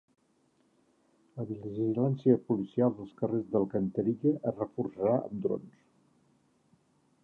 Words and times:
La 1.39 1.45
vigilància 1.49 2.39
policial 2.49 2.97
dels 2.97 3.13
carrers 3.21 3.47
d'Alcantarilla 3.53 4.35
es 4.41 4.59
reforçarà 4.67 5.17
amb 5.23 5.47
drons. 5.49 5.81